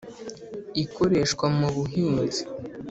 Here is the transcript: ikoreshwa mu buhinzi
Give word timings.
ikoreshwa 0.83 1.45
mu 1.57 1.67
buhinzi 1.75 2.41